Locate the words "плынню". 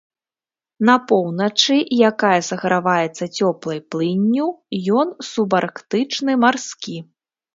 3.95-4.47